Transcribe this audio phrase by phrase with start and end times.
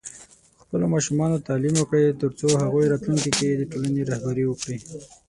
[0.57, 4.77] په خپلو ماشومانو تعليم وکړئ، ترڅو هغوی راتلونکي کې د ټولنې رهبري وکړي.